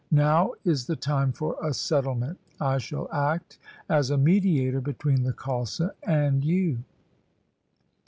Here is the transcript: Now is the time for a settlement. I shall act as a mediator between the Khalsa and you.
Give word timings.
Now 0.09 0.53
is 0.63 0.87
the 0.87 0.95
time 0.95 1.31
for 1.31 1.57
a 1.61 1.75
settlement. 1.75 2.39
I 2.59 2.79
shall 2.79 3.07
act 3.13 3.59
as 3.87 4.09
a 4.09 4.17
mediator 4.17 4.81
between 4.81 5.21
the 5.21 5.31
Khalsa 5.31 5.91
and 6.01 6.43
you. 6.43 6.79